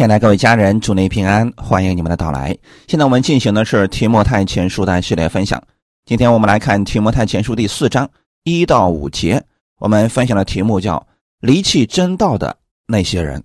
[0.00, 2.56] 亲爱的各位家人，祝您平安，欢迎你们的到来。
[2.88, 5.62] 现在我们进行的是提摩太前书的系列分享。
[6.06, 8.10] 今天我们来看提摩太前书第四章
[8.44, 9.44] 一到五节，
[9.78, 11.06] 我们分享的题目叫
[11.40, 13.44] “离弃真道的那些人”。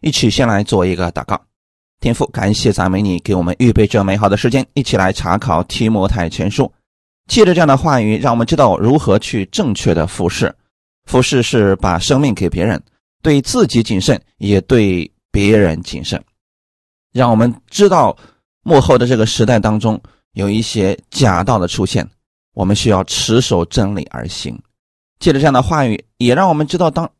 [0.00, 1.38] 一起先来做一个祷告，
[2.00, 6.72] 天父，感谢赞美你给我们预备这美好的时间，一起来查考提摩太前书。
[7.26, 10.50] 借着这样的话语，让我们知道如何去正确的服侍。
[11.04, 12.82] 服侍是把生命给别人，
[13.20, 15.12] 对自己谨慎，也对。
[15.30, 16.22] 别人谨慎，
[17.12, 18.16] 让我们知道
[18.62, 20.00] 幕后的这个时代当中
[20.32, 22.08] 有一些假道的出现，
[22.54, 24.60] 我们需要持守真理而行。
[25.18, 27.10] 借着这样的话语，也让我们知道当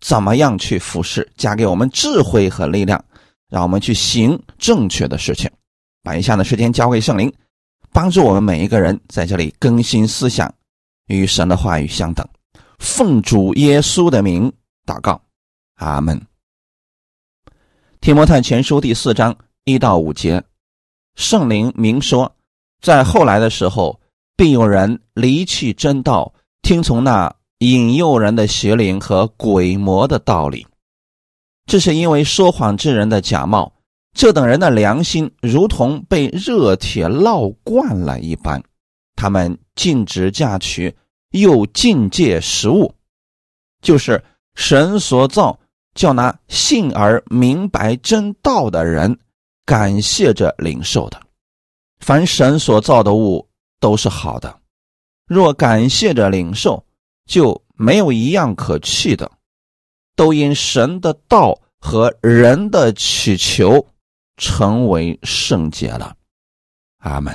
[0.00, 3.04] 怎么样去服侍，加给我们智慧和力量，
[3.48, 5.50] 让我们去行正确的事情。
[6.02, 7.32] 把以下的时间交给圣灵，
[7.92, 10.52] 帮助我们每一个人在这里更新思想，
[11.06, 12.26] 与神的话语相等。
[12.78, 14.52] 奉主耶稣的名
[14.84, 15.22] 祷告，
[15.76, 16.20] 阿门。
[18.04, 20.44] 提摩太前书第四章一到五节，
[21.14, 22.36] 圣灵明说，
[22.82, 23.98] 在后来的时候，
[24.36, 30.66] 必有人离弃真道，听从那引诱人的邪灵和鬼魔的道理。
[31.64, 33.72] 这是因为说谎之人的假冒，
[34.12, 38.62] 这等人的良心如同被热铁烙惯了一般。
[39.16, 40.94] 他们禁止嫁娶，
[41.30, 42.94] 又禁戒食物，
[43.80, 44.22] 就是
[44.56, 45.58] 神所造。
[45.94, 49.16] 叫那信而明白真道的人
[49.64, 51.22] 感谢着领受的，
[52.00, 54.60] 凡神所造的物都是好的。
[55.26, 56.84] 若感谢着领受，
[57.26, 59.30] 就没有一样可弃的，
[60.16, 63.86] 都因神的道和人的祈求
[64.36, 66.16] 成为圣洁了。
[66.98, 67.32] 阿门。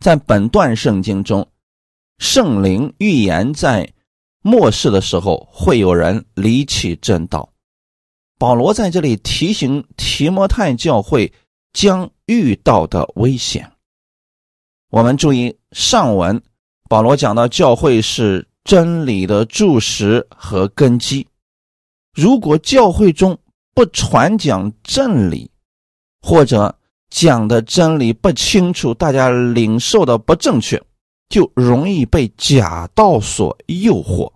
[0.00, 1.46] 在本段圣经中，
[2.18, 3.92] 圣灵预言在。
[4.46, 7.48] 末世的时候，会有人离弃正道。
[8.38, 11.32] 保罗在这里提醒提摩太教会
[11.72, 13.68] 将遇到的危险。
[14.90, 16.40] 我们注意上文，
[16.88, 21.26] 保罗讲到教会是真理的柱石和根基。
[22.14, 23.36] 如果教会中
[23.74, 25.50] 不传讲真理，
[26.22, 26.72] 或者
[27.10, 30.80] 讲的真理不清楚，大家领受的不正确，
[31.28, 34.32] 就容易被假道所诱惑。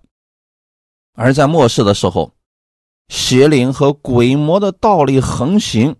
[1.21, 2.33] 而在末世的时候，
[3.09, 5.95] 邪灵和鬼魔的道理横行，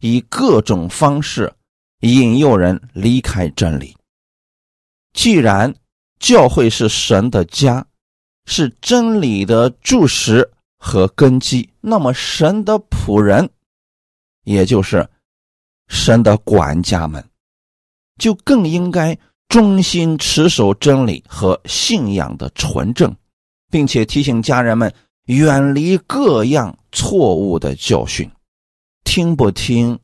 [0.00, 1.50] 以各种方式
[2.00, 3.96] 引诱人离开真理。
[5.14, 5.74] 既然
[6.18, 7.86] 教会是神的家，
[8.44, 13.48] 是真理的柱石和根基，那么神的仆人，
[14.44, 15.08] 也就是
[15.88, 17.26] 神的管家们，
[18.18, 19.18] 就更应该
[19.48, 23.16] 忠心持守真理和信仰的纯正。
[23.74, 28.30] 并且提醒家人们远离各样错误的教训，
[29.02, 29.98] 听不听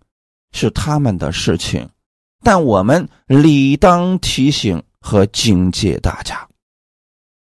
[0.50, 1.88] 是他们的事情，
[2.42, 6.44] 但我们理当提醒和警戒大家。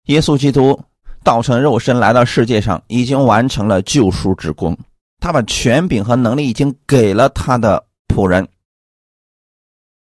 [0.04, 0.82] 耶稣基督
[1.22, 4.74] 道成肉身来到世界上，已经完成了救赎之功，
[5.20, 8.48] 他把权柄和能力已经给了他的仆人。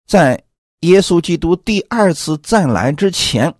[0.08, 0.44] 在
[0.80, 3.54] 耶稣基督第二次再来之前。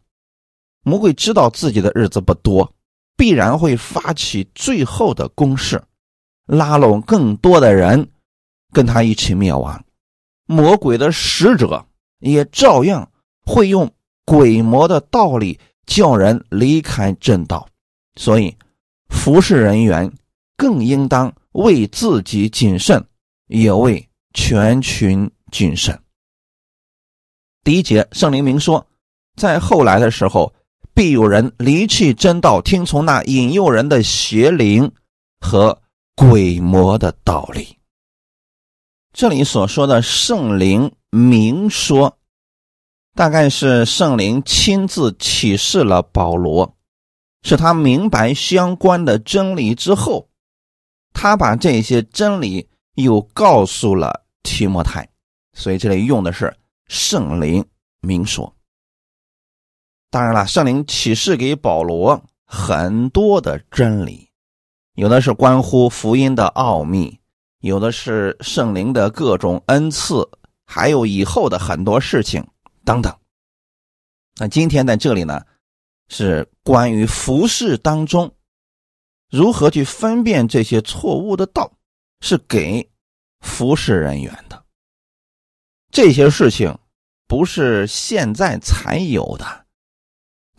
[0.84, 2.74] 魔鬼知道自己的日子不多，
[3.16, 5.80] 必然会发起最后的攻势，
[6.48, 8.10] 拉拢更多的人
[8.74, 9.86] 跟他一起灭亡。
[10.48, 11.86] 魔鬼的使者
[12.18, 13.12] 也照样
[13.46, 13.92] 会用
[14.26, 17.68] 鬼魔的道理叫人离开正道，
[18.16, 18.58] 所以
[19.10, 20.12] 服侍人员
[20.58, 23.06] 更应当为自己谨慎，
[23.50, 26.02] 也为全群谨慎。
[27.64, 28.84] 第一节，圣灵明说，
[29.36, 30.52] 在后来的时候。
[30.94, 34.92] 必有人离弃真道，听从那引诱人的邪灵
[35.40, 35.82] 和
[36.16, 37.78] 鬼魔的道理。
[39.14, 42.18] 这里所说的圣灵明说，
[43.14, 46.76] 大概是圣灵亲自启示了保罗，
[47.44, 50.30] 使他明白相关的真理之后，
[51.14, 55.08] 他把这些真理又告诉了提摩太，
[55.54, 56.56] 所以这里用的是
[56.88, 57.66] 圣灵
[58.02, 58.54] 明说。
[60.12, 64.30] 当然了，圣灵启示给保罗很多的真理，
[64.96, 67.18] 有的是关乎福音的奥秘，
[67.62, 70.30] 有的是圣灵的各种恩赐，
[70.66, 72.46] 还有以后的很多事情
[72.84, 73.18] 等等。
[74.36, 75.46] 那今天在这里呢，
[76.10, 78.36] 是关于服饰当中
[79.30, 81.72] 如何去分辨这些错误的道，
[82.20, 82.92] 是给
[83.40, 84.62] 服侍人员的。
[85.90, 86.78] 这些事情
[87.28, 89.61] 不是现在才有的。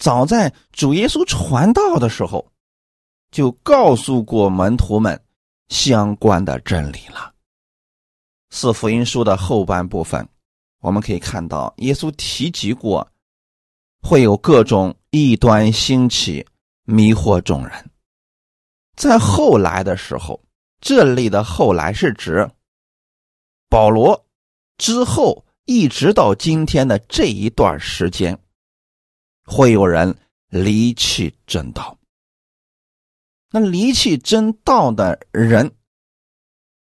[0.02, 2.50] 早在主耶稣传道的时候，
[3.30, 5.22] 就告诉过门徒们
[5.68, 7.32] 相关的真理了。
[8.50, 10.28] 四福音书的后半部分，
[10.80, 13.08] 我们可以看到耶稣提及过，
[14.02, 16.44] 会有各种异端兴起，
[16.82, 17.90] 迷惑众人。
[18.96, 20.42] 在后来的时候，
[20.80, 22.50] 这里的“后来”是指
[23.70, 24.26] 保罗
[24.78, 28.36] 之后，一直到今天的这一段时间，
[29.52, 30.16] 会有人
[30.48, 31.98] 离弃正道。
[33.50, 35.70] 那离弃真道的人，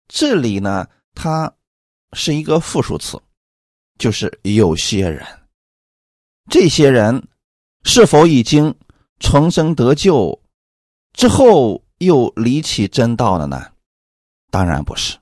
[0.08, 1.54] 这里呢，它
[2.14, 3.22] 是一个复数词，
[3.96, 5.24] 就是有些人。
[6.50, 7.28] 这些人
[7.84, 8.74] 是否已经
[9.20, 10.42] 重生得救
[11.12, 13.72] 之后又离弃真道了呢？
[14.50, 15.16] 当然不是。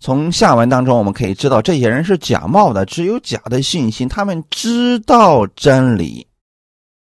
[0.00, 4.08] 从下文当中我们可以知道，这些人是假冒的，只有假的信心。
[4.08, 6.26] 他们知道真理，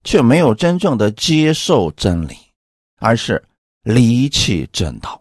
[0.05, 2.37] 却没有真正的接受真理。
[3.03, 3.43] 而是
[3.83, 5.19] 离弃正道。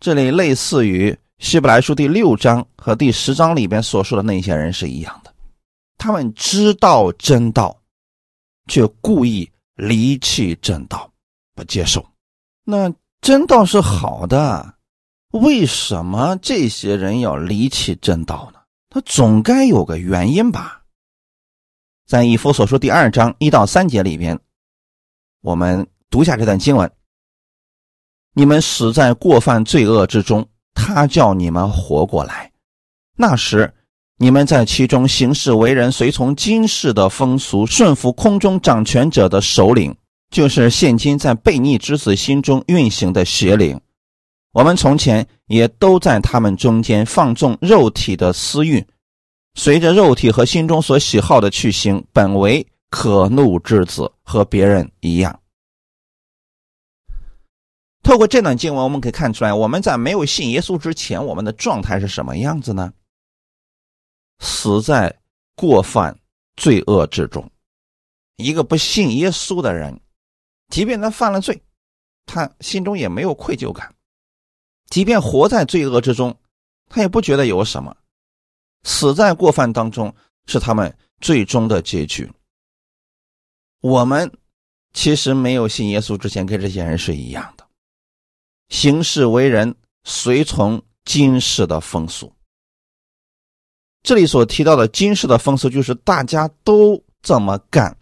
[0.00, 5.30] 这里类似于希伯来书第六章和第十章里边所说的那些人是一样的，
[5.98, 7.78] 他们知道真道，
[8.68, 11.12] 却故意离弃正道，
[11.54, 12.02] 不接受。
[12.64, 12.90] 那
[13.20, 14.75] 真道是好的，
[15.32, 18.60] 为什么这些人要离弃正道呢？
[18.88, 20.82] 他总该有个原因吧。
[22.06, 24.38] 在以弗所说第二章一到三节里边，
[25.42, 25.86] 我们。
[26.08, 26.90] 读下这段经文：
[28.32, 32.52] 你们死在过犯罪恶之中，他叫你们活过来。
[33.16, 33.74] 那时，
[34.18, 39.96] 你们在其中行事为人，随从今世的风俗，顺服空中掌权者的首领，
[40.30, 43.80] 就是现今在悖逆之子心中运行的邪灵。
[44.56, 48.82] 我们从前也都在他们中间放纵肉体的私欲，
[49.52, 55.38] 随着肉体和心中所喜好的去行，本为可怒之子，和别人一样。
[58.02, 62.90] 透过这段经文，我们可以看出来，我们在没有信耶稣之前，我们的状态是什么样子呢？
[64.38, 65.14] 死在
[65.54, 66.18] 过犯
[66.56, 67.46] 罪恶之中。
[68.36, 70.00] 一个不信耶稣的人，
[70.70, 71.60] 即便他犯了罪，
[72.24, 73.86] 他心中也没有愧疚感；
[74.88, 76.36] 即便活在罪恶之中，
[76.88, 77.96] 他也不觉得有什么。
[78.84, 80.14] 死在过犯当中，
[80.46, 82.30] 是他们最终的结局。
[83.80, 84.30] 我们
[84.92, 87.66] 其实没有信耶稣之前，跟这些人是一样的。
[88.68, 89.74] 行事为人
[90.04, 92.32] 随从今世的风俗，
[94.02, 97.96] 这里所提到的今世的风俗，就是大家都这么干，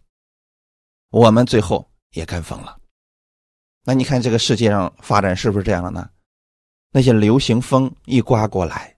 [1.10, 2.78] 我们最后也跟风了。
[3.84, 6.08] 那你看这个世界上发展是不是这样的呢？
[6.96, 8.96] 那些流行风一刮过来，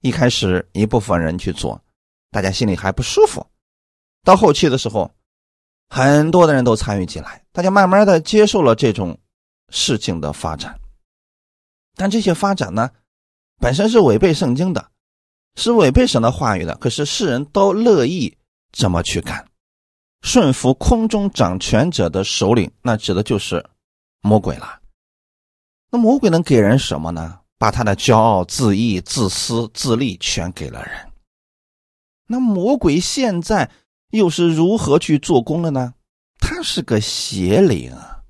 [0.00, 1.78] 一开始一部分人去做，
[2.30, 3.46] 大家心里还不舒服，
[4.24, 5.14] 到后期的时候，
[5.90, 9.18] 很多的人都参与进来，大家慢慢的接受了这种
[9.68, 10.80] 事情的发展。
[11.96, 12.90] 但这些发展呢，
[13.58, 14.90] 本身是违背圣经的，
[15.56, 16.74] 是违背神的话语的。
[16.78, 18.34] 可是世人都乐意
[18.72, 19.46] 这么去干，
[20.22, 23.62] 顺服空中掌权者的首领，那指的就是
[24.22, 24.80] 魔鬼了。
[25.90, 27.40] 那魔鬼能给人什么呢？
[27.58, 31.12] 把他的骄傲、自义、自私、自利全给了人。
[32.26, 33.70] 那魔鬼现在
[34.10, 35.94] 又是如何去做工的呢？
[36.38, 38.22] 他是个邪灵啊。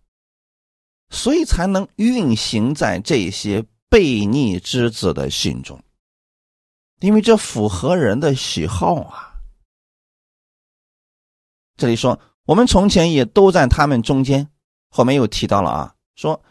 [1.11, 5.83] 所以才能运行在这些悖逆之子的心中，
[7.00, 9.33] 因为这符合人的喜好啊。
[11.77, 14.50] 这里说，我们从前也都在他们中间，
[14.91, 16.43] 后面又提到了啊，说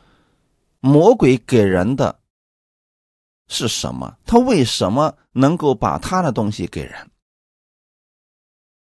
[0.80, 2.20] 魔鬼给人的
[3.48, 4.18] 是什么？
[4.26, 7.10] 他为什么能够把他的东西给人？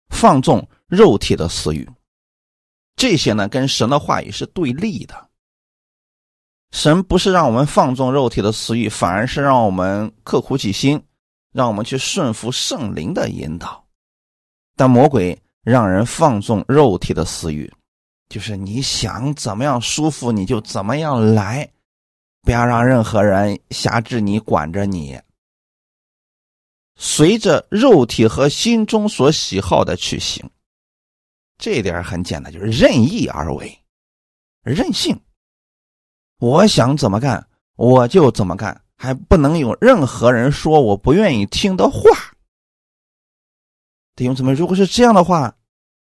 [0.08, 1.88] 放纵肉体的私欲，
[2.96, 5.28] 这些呢，跟神的话语是对立的。
[6.70, 11.02] 神不是让我们放纵肉体的私欲，反而是让我们刻苦己心，
[11.52, 13.86] 让我们去顺服圣灵的引导。
[14.76, 17.72] 但魔鬼让人放纵肉体的私欲，
[18.28, 21.70] 就是你想怎么样舒服你就怎么样来，
[22.42, 25.18] 不要让任何人辖制你、管着你，
[26.96, 30.50] 随着肉体和心中所喜好的去行。
[31.56, 33.78] 这点很简单，就是任意而为，
[34.62, 35.18] 任性。
[36.38, 42.00] 我想怎么干，我就怎么干，还不能有任何人说我不愿意听的话。
[44.14, 45.56] 弟兄姊妹，如果是这样的话，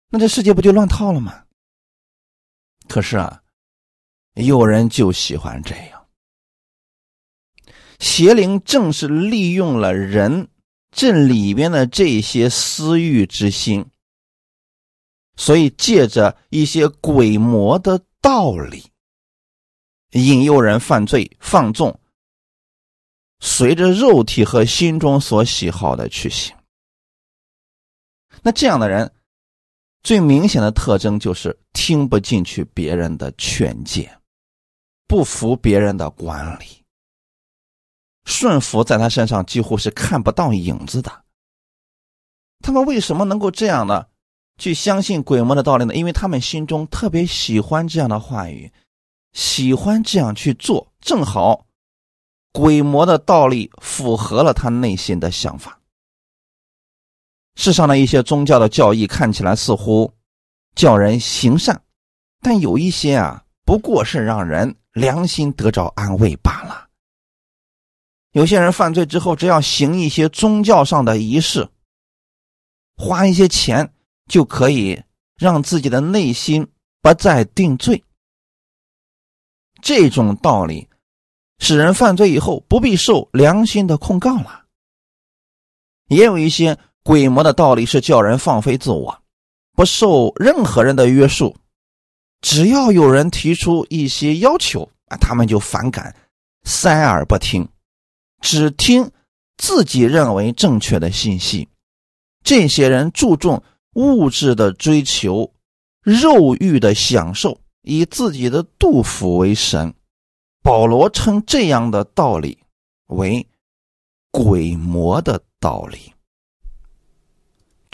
[0.09, 1.44] 那这世界不就乱套了吗？
[2.95, 3.43] 可是啊，
[4.35, 6.07] 有人就喜欢这样。
[7.99, 10.47] 邪灵正是利用了人
[10.91, 13.85] 这里边的这些私欲之心，
[15.35, 18.93] 所以借着一些鬼魔的道理。
[20.11, 21.99] 引诱人犯罪、放纵，
[23.41, 26.55] 随着肉体和心中所喜好的去行。
[28.41, 29.13] 那这样的人，
[30.05, 34.07] 最明显的特征就是听不进去别人的劝诫，
[35.07, 36.83] 不服别人的管理，
[38.25, 41.11] 顺服在他身上几乎是看不到影子的。
[42.59, 44.05] 他们为什么能够这样呢？
[44.59, 45.95] 去相信鬼魔的道理呢？
[45.95, 48.71] 因为他们心中特别喜欢这样的话语，
[49.33, 51.65] 喜欢这样去做，正好
[52.51, 55.79] 鬼魔的道理符合了他内心的想法。
[57.55, 60.13] 世上的一些宗教的教义看起来似乎
[60.75, 61.81] 叫人行善，
[62.41, 66.89] 但有一些啊，不过是让人良心得着安慰罢了。
[68.31, 71.69] 有些人犯罪之后，只要行一些宗教上的仪式，
[72.95, 73.91] 花一些钱。
[74.27, 74.99] 就可以
[75.37, 76.67] 让自己的内心
[76.99, 78.03] 不再定罪。
[79.83, 80.89] 这种道理
[81.59, 84.65] 使人犯罪以后不必受良心的控告了。
[86.07, 89.21] 也有一些鬼魔的道理是叫人放飞自我，
[89.75, 91.55] 不受任何人的约束。
[92.41, 96.15] 只要有人提出一些要求啊，他们就反感，
[96.63, 97.69] 塞耳不听，
[98.41, 99.11] 只听
[99.55, 101.69] 自己认为正确的信息。
[102.43, 103.63] 这些人注重。
[103.95, 105.49] 物质的追求，
[106.01, 109.93] 肉欲的享受，以自己的杜甫为神。
[110.61, 112.57] 保罗称这样的道理
[113.07, 113.47] 为
[114.31, 116.11] 鬼魔的道理。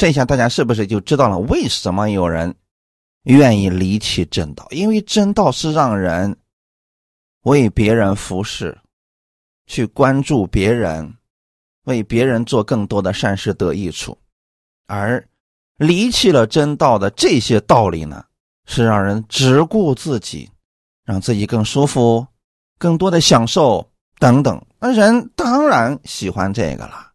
[0.01, 2.55] 这下大家是不是就知道了为什么有人
[3.25, 4.67] 愿意离弃正道？
[4.71, 6.35] 因为正道是让人
[7.43, 8.75] 为别人服侍，
[9.67, 11.13] 去关注别人，
[11.83, 14.17] 为别人做更多的善事得益处，
[14.87, 15.23] 而。
[15.77, 18.25] 离弃了真道的这些道理呢，
[18.65, 20.49] 是让人只顾自己，
[21.05, 22.25] 让自己更舒服、
[22.79, 24.59] 更多的享受等等。
[24.79, 27.10] 那人当然喜欢这个了。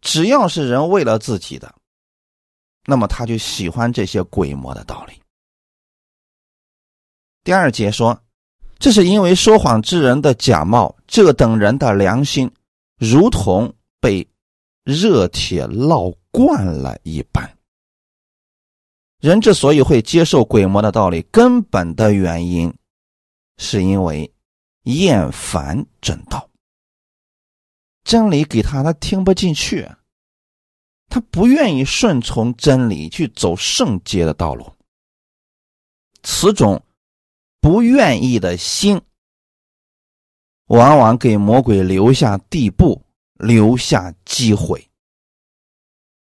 [0.00, 1.74] 只要是人为了自己的，
[2.86, 5.14] 那么他就喜欢这些鬼魔的道理。
[7.44, 8.20] 第二节说，
[8.78, 12.50] 这是因为说谎之人的假冒，这等人的良心
[12.98, 14.26] 如同被
[14.84, 16.14] 热铁烙。
[16.32, 17.58] 惯了一般，
[19.18, 22.72] 人之所以会接受鬼魔的道理，根本的原因
[23.56, 24.32] 是因为
[24.84, 26.49] 厌烦正道。
[28.10, 29.88] 真理给他，他听不进去，
[31.08, 34.68] 他不愿意顺从真理去走圣洁的道路。
[36.24, 36.84] 此种
[37.60, 39.00] 不愿意的心，
[40.66, 43.00] 往往给魔鬼留下地步，
[43.34, 44.90] 留下机会。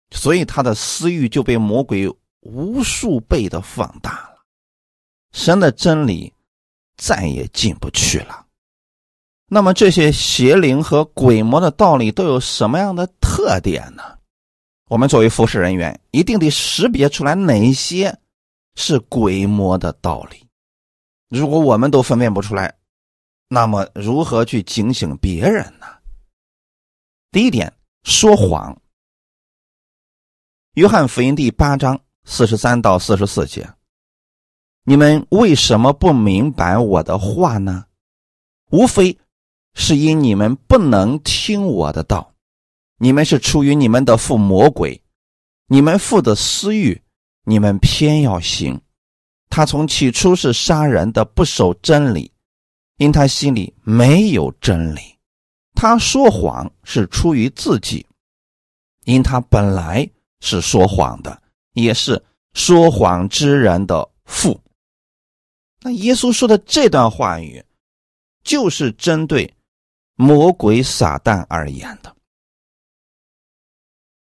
[0.09, 4.43] 所以他的私欲就被魔鬼无数倍的放大了，
[5.33, 6.33] 神的真理
[6.97, 8.44] 再也进不去了。
[9.47, 14.03] 那么这些邪灵和鬼魔的道理都有什么样的特点呢？
[14.87, 18.17] 我们作为服侍人员，一定得识别出来哪些
[18.75, 20.47] 是鬼魔的道理。
[21.29, 22.73] 如果我们都分辨不出来，
[23.47, 25.85] 那么如何去警醒别人呢？
[27.31, 27.71] 第一点，
[28.03, 28.79] 说谎。
[30.73, 33.67] 约翰福音第八章四十三到四十四节，
[34.83, 37.85] 你们为什么不明白我的话呢？
[38.71, 39.17] 无非
[39.75, 42.33] 是因你们不能听我的道，
[42.97, 44.99] 你们是出于你们的父魔鬼，
[45.67, 46.99] 你们父的私欲，
[47.43, 48.81] 你们偏要行。
[49.47, 52.31] 他从起初是杀人的，不守真理，
[52.97, 55.01] 因他心里没有真理。
[55.75, 58.03] 他说谎是出于自己，
[59.03, 60.09] 因他本来。
[60.41, 61.41] 是说谎的，
[61.73, 64.61] 也是说谎之人的父。
[65.81, 67.63] 那耶稣说的这段话语，
[68.43, 69.51] 就是针对
[70.15, 72.15] 魔鬼撒旦而言的。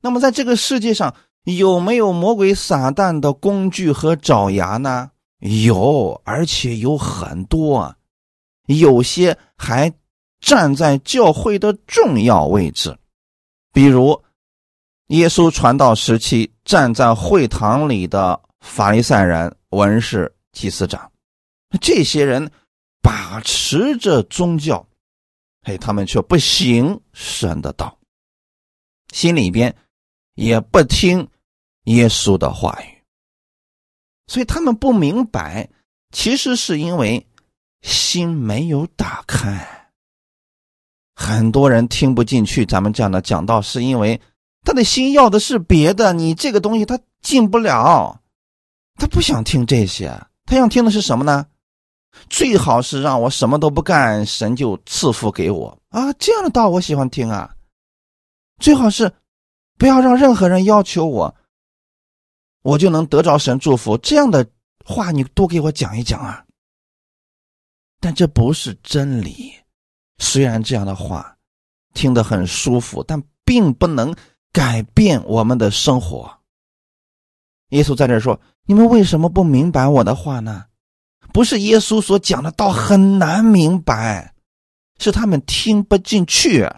[0.01, 5.11] 那么，在这个世界上，有没有魔鬼撒旦的工具和爪牙呢？
[5.39, 7.95] 有，而且有很多，
[8.67, 9.93] 有些还
[10.41, 12.97] 站在教会的重要位置，
[13.73, 14.23] 比如。
[15.09, 21.11] 耶稣传道时期，站在会堂里的法利赛人、文士、祭司长，
[21.83, 22.51] 这些人
[23.03, 24.87] 把持着宗教，
[25.62, 27.99] 嘿，他们却不行神的道，
[29.12, 29.75] 心里边
[30.35, 31.28] 也不听
[31.85, 33.02] 耶稣的话语，
[34.26, 35.69] 所以他们不明白，
[36.11, 37.26] 其实是因为
[37.83, 39.90] 心没有打开。
[41.14, 44.21] 很多人听不进去咱们这样的讲道，是因为。
[44.64, 48.23] 他的心要的是别的，你这个东西他进不了，
[48.95, 50.07] 他不想听这些，
[50.47, 51.49] 他想听的是什么呢？
[52.28, 56.12] 最好是让我什么都不干，神就赐福给我啊！
[56.14, 57.54] 这样的道我喜欢听啊。
[58.59, 59.12] 最好是
[59.78, 61.35] 不要让任何人要求我，
[62.62, 63.97] 我就能得着神祝福。
[63.99, 64.47] 这样的
[64.85, 66.45] 话，你多给我讲一讲啊。
[68.00, 69.52] 但这不是真理。
[70.19, 71.37] 虽然这样的话
[71.95, 74.14] 听得很舒服，但并不能
[74.52, 76.31] 改变我们的生活。
[77.71, 80.66] 耶稣在这说：“你们为什么不明白我的话呢？”
[81.33, 84.35] 不是耶稣所讲的道很难明白，
[84.99, 86.69] 是他们听不进去。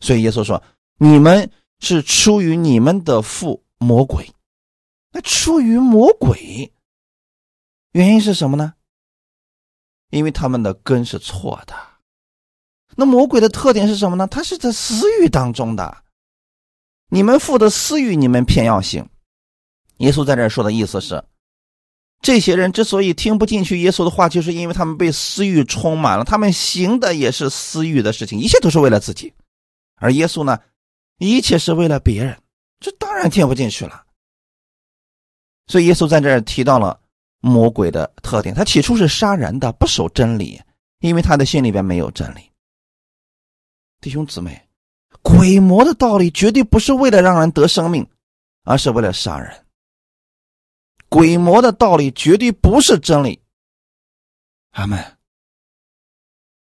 [0.00, 0.62] 所以耶稣说
[1.00, 4.30] ：“你们是出于你们的父魔鬼。”
[5.12, 6.70] 那出于魔鬼，
[7.92, 8.74] 原因是什么呢？
[10.10, 11.74] 因为他们的根是错的。
[12.94, 14.26] 那魔鬼的特点是什么呢？
[14.26, 16.04] 他是在私欲当中的。
[17.08, 19.08] 你们父的私欲，你们偏要行。
[19.98, 21.24] 耶稣在这说的意思是。
[22.22, 29.32] 这些人之所以听不进去耶稣的话，就是因为他们被私欲充满了，他们行的也是私欲的事情，一切都是为了自己。
[29.96, 30.58] 而耶稣呢，
[31.18, 32.36] 一切是为了别人，
[32.80, 34.04] 这当然听不进去了。
[35.68, 36.98] 所以耶稣在这儿提到了
[37.40, 40.60] 魔鬼的特点，他起初是杀人的，不守真理，
[41.00, 42.40] 因为他的心里边没有真理。
[44.00, 44.68] 弟兄姊妹，
[45.22, 48.06] 鬼魔的道理绝对不是为了让人得生命，
[48.64, 49.65] 而是为了杀人。
[51.08, 53.40] 鬼魔的道理绝对不是真理，
[54.72, 55.16] 阿门。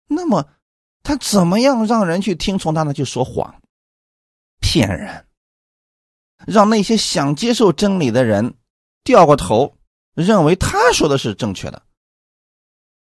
[0.06, 0.46] 那么，
[1.02, 2.92] 他怎么样让人去听从他呢？
[2.92, 3.62] 就说谎、
[4.60, 5.26] 骗人，
[6.46, 8.54] 让那些想接受真理的人
[9.04, 9.76] 掉过头，
[10.14, 11.82] 认为他说的是正确的。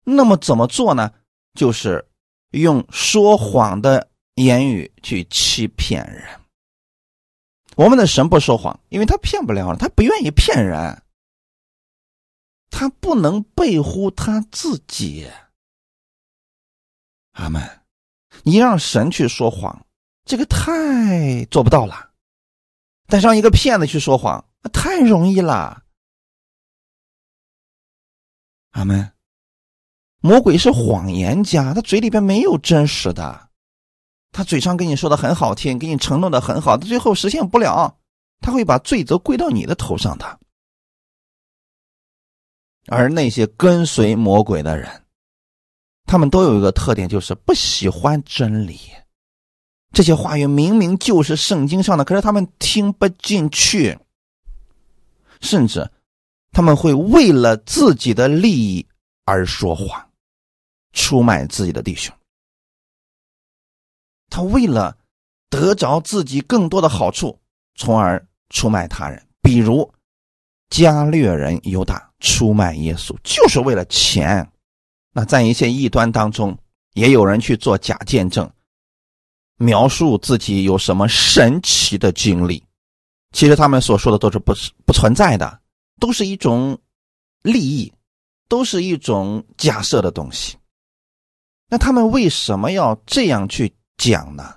[0.04, 1.12] 那么怎么做呢？
[1.54, 2.08] 就是
[2.52, 6.24] 用说谎的言语去欺骗人。
[7.76, 11.02] 我们的神不说谎，因为他骗不了他不愿意骗人。
[12.78, 15.26] 他不能背乎他自己，
[17.32, 17.62] 阿门。
[18.42, 19.86] 你让神去说谎，
[20.26, 22.12] 这个太做不到了；
[23.06, 25.84] 但让一个骗子去说谎，太容易了，
[28.72, 29.10] 阿门。
[30.20, 33.48] 魔鬼是谎言家，他嘴里边没有真实的，
[34.32, 37.98] 他嘴上跟你说的很好听，给你承诺的很好，他最后实现不了，
[38.42, 40.40] 他会把罪责归到你的头上的。
[42.88, 44.88] 而那些跟随魔鬼的人，
[46.04, 48.78] 他们都有一个特点，就是不喜欢真理。
[49.92, 53.98] 这些话语明明就是圣经上的，可是他们听不进去，
[55.40, 55.90] 甚至
[56.52, 58.86] 他们会为了自己的利益
[59.24, 60.10] 而说谎，
[60.92, 62.14] 出卖自己的弟兄。
[64.28, 64.96] 他为了
[65.48, 67.38] 得着自己更多的好处，
[67.74, 69.90] 从而出卖他人，比如。
[70.68, 74.50] 加略人犹大出卖耶稣，就是为了钱。
[75.12, 76.56] 那在一些异端当中，
[76.94, 78.50] 也有人去做假见证，
[79.56, 82.62] 描述自己有什么神奇的经历。
[83.32, 85.60] 其实他们所说的都是不不存在的，
[85.98, 86.78] 都是一种
[87.42, 87.92] 利益，
[88.48, 90.56] 都是一种假设的东西。
[91.68, 94.56] 那他们为什么要这样去讲呢？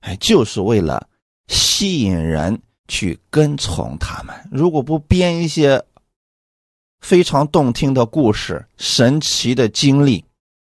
[0.00, 1.08] 哎，就是为了
[1.48, 2.62] 吸引人。
[2.88, 5.82] 去跟从他们，如果不编一些
[7.02, 10.24] 非常动听的故事、神奇的经历，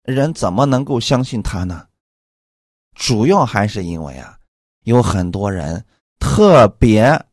[0.03, 1.88] 人怎么能够相信他呢？
[2.95, 4.38] 主要还是因为啊，
[4.83, 5.85] 有很多人
[6.19, 7.25] 特别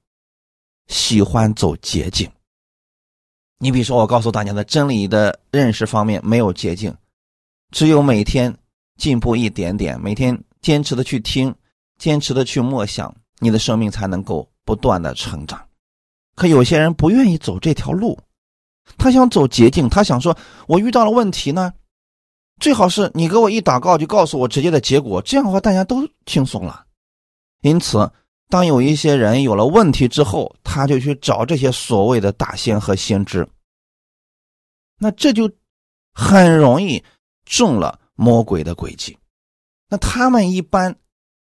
[0.87, 2.31] 喜欢走捷径。
[3.59, 6.95] 你比如说，我告诉大家的真理的认识方面没有捷径，
[7.71, 8.57] 只有每天
[8.97, 11.53] 进步一点点，每天坚持的去听，
[11.99, 14.49] 坚持的去默想，你的生命才能够。
[14.65, 15.61] 不断的成长，
[16.37, 18.17] 可有些人不愿意走这条路，
[18.99, 20.37] 他想走捷径，他想说
[20.69, 21.73] ：“我遇到了问题呢，
[22.61, 26.85] 最好是你给我一祷告就告诉我直接的结果，这样的话大家都轻松了。”
[27.63, 28.11] 因此，
[28.49, 33.49] 当有一些人有了问题之后，他就去找这些所谓的大仙和先知，
[34.99, 35.51] 那这就
[36.13, 37.03] 很容易
[37.45, 39.17] 中了魔鬼的诡计。
[39.89, 40.95] 那他们一般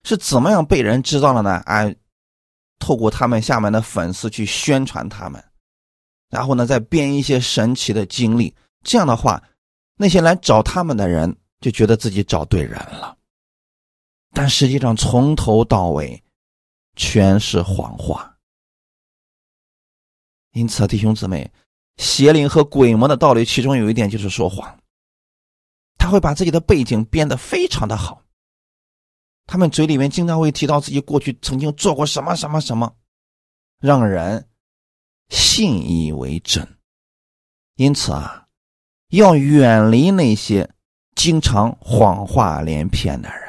[0.04, 1.62] 是怎么样被人知道了呢？
[1.66, 1.94] 哎。
[2.78, 5.42] 透过他们下面的粉丝去宣传他们，
[6.28, 8.54] 然后呢，再编一些神奇的经历。
[8.82, 9.42] 这样的话，
[9.96, 13.16] 那些来找他们的人就觉得自己找对人了。
[14.32, 16.22] 但实际上，从头到尾
[16.94, 18.36] 全是谎话。
[20.52, 21.50] 因此，弟兄姊妹，
[21.96, 24.78] 邪灵和鬼魔的道理，其中有一点就是说谎。
[25.98, 28.22] 他会把自己的背景编得非常的好。
[29.46, 32.94] 他们嘴里面经常会提到自己过去曾经做过什么什么什么，
[33.80, 34.48] 让人
[35.28, 36.66] 信以为真。
[37.76, 38.44] 因此啊，
[39.10, 40.68] 要远离那些
[41.14, 43.40] 经常谎话连篇的人，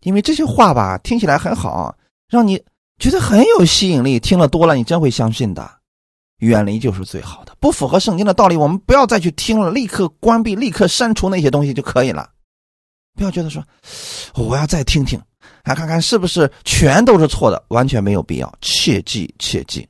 [0.00, 1.94] 因为这些话吧听起来很好，
[2.28, 2.62] 让你
[2.98, 5.78] 觉得很有吸引力，听了多了你真会相信的。
[6.38, 12.30] 远离就是最好的，不符合圣经的道理，我们不要再去听了，立刻关闭，立刻删除那些东西就可以了。
[13.16, 13.60] 不要觉得说
[14.34, 15.20] 我要再听听，
[15.64, 19.86] 还看看是不是全都是错的，完全没有必要，切记切记。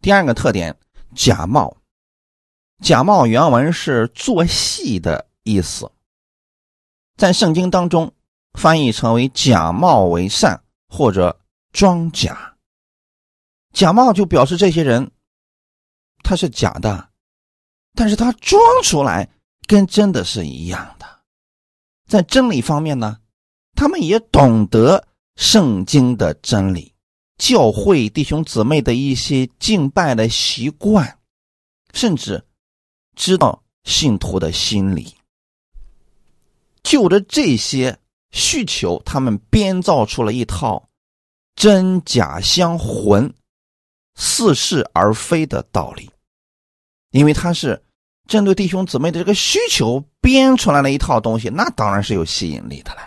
[0.00, 0.76] 第二个特点，
[1.14, 1.76] 假冒。
[2.82, 5.92] 假冒原文是做戏的意思，
[7.16, 8.14] 在圣经当中
[8.54, 11.38] 翻译成为假冒为善或者
[11.72, 12.56] 装假。
[13.74, 15.10] 假冒就表示这些人
[16.22, 17.10] 他是假的，
[17.94, 19.28] 但是他装出来
[19.66, 21.06] 跟真的是一样的。
[22.08, 23.20] 在真理方面呢，
[23.76, 26.94] 他们也懂得圣经的真理。
[27.40, 31.18] 教会弟兄姊妹的一些敬拜的习惯，
[31.94, 32.44] 甚至
[33.16, 35.14] 知道信徒的心理，
[36.82, 37.98] 就着这些
[38.30, 40.90] 需求，他们编造出了一套
[41.54, 43.32] 真假相混、
[44.16, 46.10] 似是而非的道理，
[47.10, 47.82] 因为他是
[48.28, 53.00] 针对弟兄姊妹的这个需求编出来了一套东西，那当然是有吸引力的了。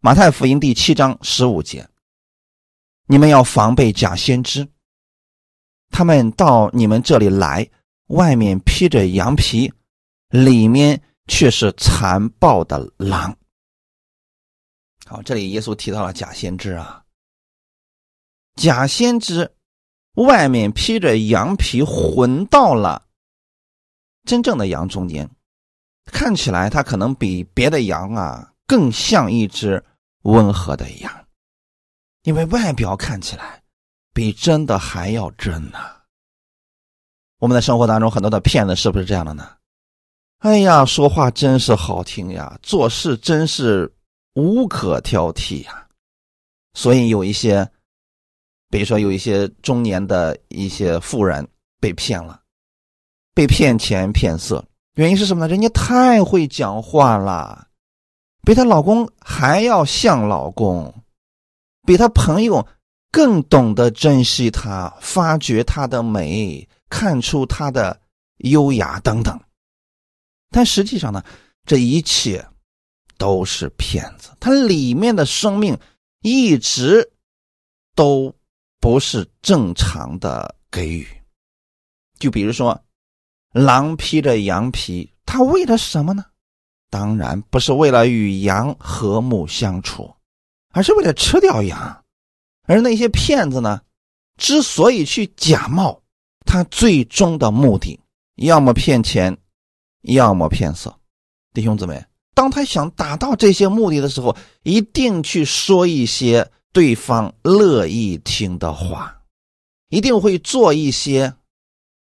[0.00, 1.86] 马太福音第七章十五节。
[3.12, 4.66] 你们要防备假先知，
[5.90, 7.68] 他们到你们这里来，
[8.06, 9.70] 外面披着羊皮，
[10.30, 13.36] 里面却是残暴的狼。
[15.04, 17.04] 好，这里耶稣提到了假先知啊，
[18.54, 19.54] 假先知
[20.14, 23.06] 外面披着羊皮，混到了
[24.24, 25.28] 真正的羊中间，
[26.06, 29.84] 看起来他可能比别的羊啊更像一只
[30.22, 31.21] 温和的羊。
[32.24, 33.62] 因为外表看起来
[34.12, 35.78] 比真的还要真呢。
[37.38, 39.48] 我们的生活当中很多的骗子是不是这样的呢？
[40.38, 43.92] 哎呀，说话真是好听呀，做事真是
[44.34, 45.86] 无可挑剔呀。
[46.74, 47.68] 所以有一些，
[48.70, 51.46] 比如说有一些中年的一些妇人
[51.80, 52.40] 被骗了，
[53.34, 55.48] 被骗钱骗色，原因是什么呢？
[55.48, 57.68] 人家太会讲话了，
[58.42, 61.01] 比她老公还要像老公。
[61.84, 62.66] 比他朋友
[63.10, 68.00] 更懂得珍惜他，发掘他的美，看出他的
[68.38, 69.38] 优雅等等。
[70.50, 71.22] 但实际上呢，
[71.64, 72.46] 这一切
[73.18, 74.30] 都是骗子。
[74.38, 75.78] 他里面的生命
[76.20, 77.12] 一直
[77.94, 78.34] 都
[78.80, 81.06] 不是正常的给予。
[82.18, 82.80] 就比如说，
[83.52, 86.24] 狼披着羊皮，他为了什么呢？
[86.90, 90.14] 当然不是为了与羊和睦相处。
[90.72, 92.04] 而是为了吃掉羊，
[92.66, 93.80] 而那些骗子呢，
[94.38, 96.02] 之所以去假冒，
[96.44, 98.00] 他最终的目的，
[98.36, 99.36] 要么骗钱，
[100.02, 100.98] 要么骗色。
[101.52, 102.02] 弟兄姊妹，
[102.34, 109.14] 当他想达到这些目的的时候，一定去说一些对方乐意听的话，
[109.90, 111.34] 一定会做一些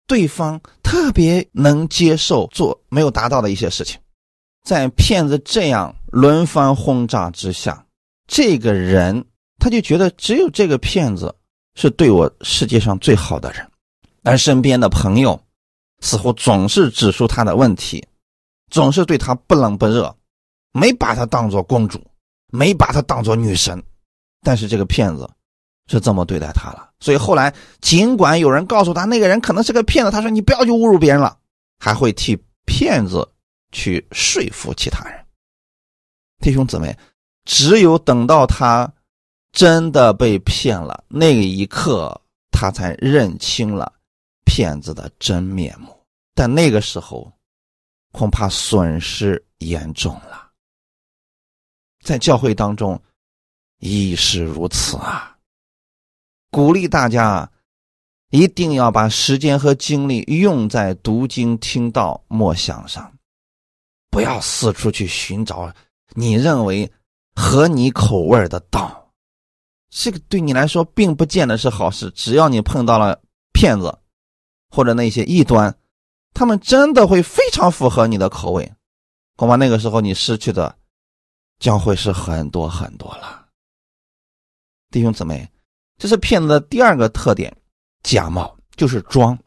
[0.07, 3.99] 对方特别能接受、做没有达到的一些事情。
[4.63, 7.85] 在骗子这样轮番轰炸之下。
[8.27, 9.25] 这个人
[9.57, 11.33] 他就觉得只有这个骗子
[11.75, 13.65] 是对我世界上最好的人，
[14.23, 15.41] 而身边的朋友
[16.01, 18.05] 似乎总是指出他的问题，
[18.69, 20.13] 总是对他不冷不热，
[20.73, 22.05] 没把他当做公主，
[22.51, 23.81] 没把他当做女神。
[24.43, 25.29] 但是这个骗子
[25.89, 31.37] 是这么对待他了，所以后来尽管有人告诉他那个人可能是个骗子，他说你不要去侮辱别人了，
[31.79, 33.27] 还会替骗子
[33.71, 35.25] 去说服其他人。
[36.39, 36.95] 弟兄姊妹。
[37.47, 38.93] 只有等到他
[39.53, 43.91] 真的被骗了，那一刻他才认清了
[44.43, 45.97] 骗子的真面目。
[46.35, 47.31] 但那个时候，
[48.11, 50.51] 恐怕损失严重了。
[52.03, 53.01] 在教会当中，
[53.79, 55.37] 亦是如此啊！
[56.51, 57.49] 鼓励大家
[58.29, 63.17] 一定要把时间和精力用在读经、听道、默想上，
[64.11, 65.73] 不要四处去寻找
[66.09, 66.91] 你认为。
[67.39, 69.13] 合你口味的道，
[69.91, 72.09] 这个对你来说并不见得是好事。
[72.15, 73.21] 只要你碰到了
[73.53, 73.95] 骗子，
[74.71, 75.77] 或者那些异端，
[76.33, 78.73] 他们真的会非常符合你的口味，
[79.35, 80.75] 恐怕那个时候你失去的
[81.59, 83.47] 将会是很多很多了。
[84.89, 85.47] 弟兄姊妹，
[85.99, 87.55] 这是骗子的第二个特点，
[88.01, 89.37] 假冒就是装。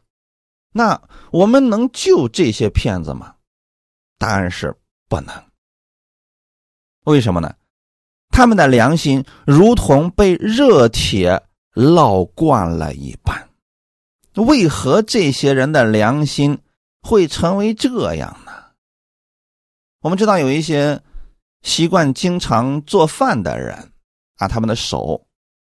[0.71, 0.99] 那
[1.31, 3.35] 我们能救这些骗子吗？
[4.17, 4.73] 答案是
[5.09, 5.43] 不能。
[7.03, 7.53] 为什么呢？
[8.31, 11.43] 他们的良心如同被热铁
[11.75, 13.49] 烙惯了一般，
[14.33, 16.57] 为何这些人的良心
[17.01, 18.51] 会成为这样呢？
[20.01, 20.99] 我们知道有一些
[21.61, 23.91] 习惯经常做饭的人
[24.37, 25.21] 啊，他们的手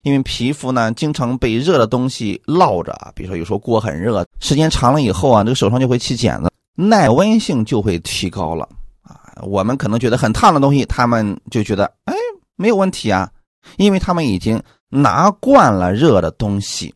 [0.03, 8.69] 因为皮肤呢经常被热的东西烙着，比如说有时候锅很热，时间长了以后啊，这个手上就会起茧子，耐温性就会提高了
[9.03, 9.43] 啊。
[9.43, 12.15] 我们可能觉得很烫的东西，他们就觉得哎
[12.63, 13.29] 没有问题啊，
[13.77, 16.95] 因为他们已经拿惯了热的东西，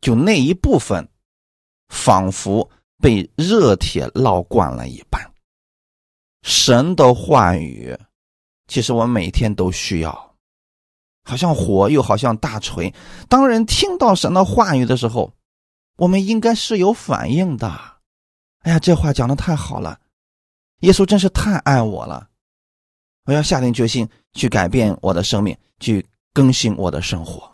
[0.00, 1.08] 就那一部分
[1.88, 2.68] 仿佛
[2.98, 5.32] 被热铁烙惯了一般。
[6.42, 7.96] 神的话语，
[8.66, 10.34] 其实我每天都需要，
[11.22, 12.92] 好像火，又好像大锤。
[13.28, 15.32] 当人听到神的话语的时候，
[15.98, 17.68] 我们应该是有反应的。
[18.62, 20.00] 哎呀，这话讲的太好了，
[20.80, 22.28] 耶稣真是太爱我了，
[23.24, 27.52] 我要下定决心去改变我的生命，去更新我的生活，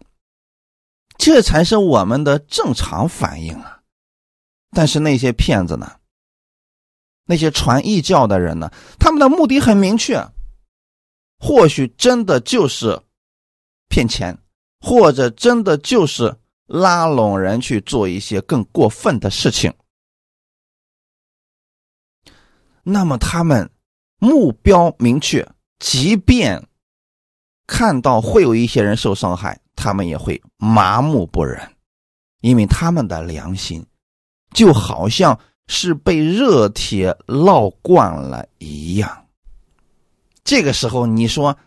[1.18, 3.80] 这才是我们的正常反应啊。
[4.70, 5.98] 但是那些骗子呢？
[7.24, 8.72] 那些传异教的人呢？
[8.98, 10.26] 他们的目的很明确，
[11.38, 13.02] 或许真的就是
[13.88, 14.38] 骗钱，
[14.80, 16.34] 或者真的就是
[16.66, 19.74] 拉拢人去做一些更过分的事情。
[22.82, 23.70] 那么他们
[24.18, 25.46] 目标明确，
[25.78, 26.66] 即便
[27.66, 31.76] 看到会有一些人受伤害，他们也会麻木不仁，
[32.40, 33.86] 因为他们的良心
[34.52, 35.38] 就好像。
[35.70, 39.26] 是被热铁烙惯了一样。
[40.42, 41.58] 这个时候，你说，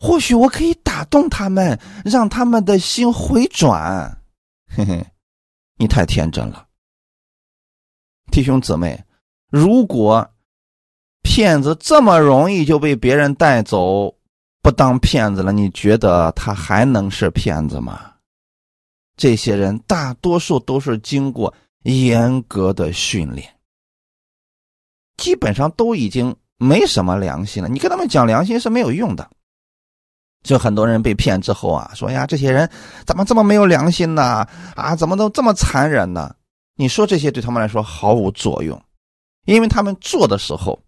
[0.00, 4.20] 或许我可以打动他们，让他们的心回转。
[4.66, 5.06] 嘿嘿，
[5.76, 6.66] 你太天真了，
[8.32, 9.04] 弟兄姊妹。
[9.48, 10.33] 如果
[11.24, 14.14] 骗子这么容易就被别人带走，
[14.62, 18.12] 不当骗子了，你觉得他还能是骗子吗？
[19.16, 21.52] 这些人大多数都是经过。
[21.84, 23.46] 严格的训练，
[25.18, 27.68] 基本上都已经没什么良心了。
[27.68, 29.28] 你跟他们讲良心是没有用的。
[30.42, 32.66] 就很多人被骗之后啊，说呀，这些人
[33.04, 34.46] 怎么这么没有良心呢？
[34.76, 36.34] 啊，怎么都这么残忍呢？
[36.76, 38.82] 你说这些对他们来说毫无作用，
[39.44, 40.80] 因为他们做的时候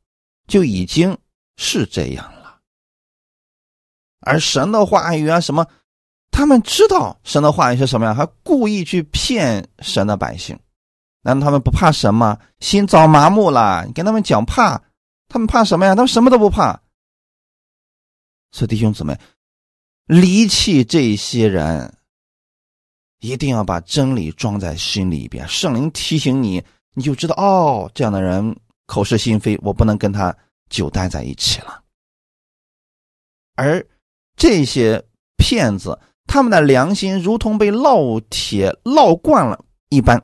[0.46, 1.16] 就已经
[1.56, 2.58] 是这样了。
[4.20, 5.66] 而神的话语啊，什么，
[6.30, 10.58] 他们知道神的话语是什么样，还故意去骗神的百姓。
[11.22, 12.38] 难道他们不怕神吗？
[12.60, 13.84] 心早麻木了。
[13.86, 14.80] 你跟他们讲怕，
[15.28, 15.94] 他们怕什么呀？
[15.94, 16.80] 他们什么都不怕。
[18.52, 19.18] 所以弟兄姊妹，
[20.06, 21.92] 离弃这些人，
[23.18, 25.46] 一定要把真理装在心里边。
[25.48, 28.56] 圣灵提醒你，你就知道哦，这样的人
[28.86, 30.36] 口是心非，我不能跟他
[30.70, 31.82] 久待在一起了。
[33.54, 33.84] 而
[34.36, 35.02] 这些
[35.36, 40.22] 骗子，他们的良心如同被烙铁烙惯了一般。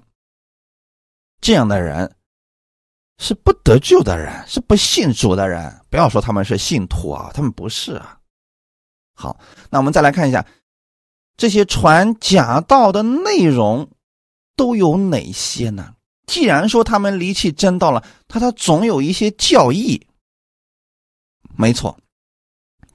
[1.41, 2.15] 这样的人
[3.19, 5.85] 是不得救的人，是不信主的人。
[5.91, 8.19] 不要说他们是信徒啊，他们不是啊。
[9.15, 9.39] 好，
[9.71, 10.47] 那我们再来看一下
[11.37, 13.91] 这些传假道的内容
[14.57, 15.95] 都有哪些呢？
[16.33, 20.01] 既然说他们离弃真道了，他他总有一些教义。
[21.59, 21.95] 没错，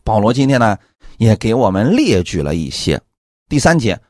[0.03, 0.75] 保罗今天呢
[1.19, 2.99] 也给我们列举了一些。
[3.47, 4.01] 第三节，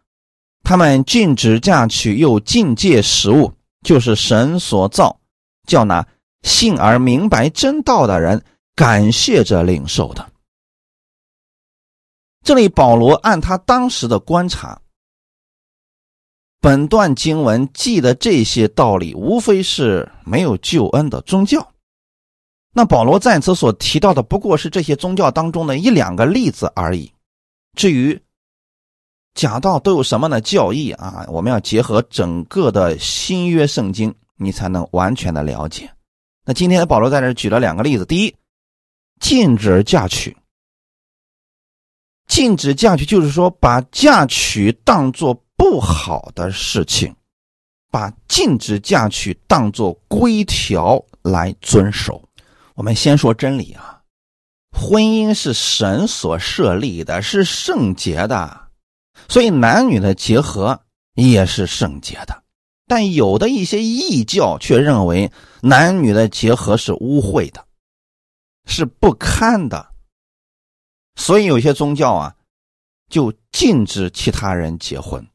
[0.63, 3.51] 他们禁止嫁娶，又禁戒食物。
[3.83, 5.19] 就是神所造，
[5.67, 6.05] 叫那
[6.43, 8.41] 信而明白真道的人
[8.75, 10.25] 感谢着领受的。
[12.43, 14.81] 这里保罗按他当时的观察，
[16.59, 21.71] 本段经文记的这些道理，无非是没有救恩的宗教。
[22.73, 27.11] 那保罗在此所提到的，不过是这些宗教当中的一两个例子而已。
[27.75, 28.19] 至于，
[29.33, 31.25] 假道都有什么的教义啊？
[31.29, 35.89] 我们要结合整个的新约圣经，你才能完全的了解。
[36.43, 38.35] 那今天保罗在这举了两个例子：第一，
[39.19, 40.35] 禁止嫁娶。
[42.27, 47.13] 禁止嫁娶就是说，把嫁娶当做不好的事情，
[47.91, 52.23] 把禁止嫁娶当做规条来遵守。
[52.75, 54.01] 我们先说真理啊，
[54.71, 58.69] 婚姻是神所设立的，是圣洁的。
[59.27, 60.79] 所以男女的结合
[61.15, 62.43] 也是圣洁的，
[62.85, 67.65] 但有的一些异教却认为男女的结合是污秽的，
[68.65, 69.91] 是不堪的。
[71.15, 72.35] 所以有些宗教啊，
[73.09, 75.27] 就禁止其他人结婚。